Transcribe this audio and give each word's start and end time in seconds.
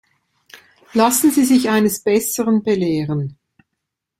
Lassen 0.93 1.29
Sie 1.29 1.45
sich 1.45 1.69
eines 1.69 1.99
Besseren 2.03 2.63
belehren. 2.63 3.37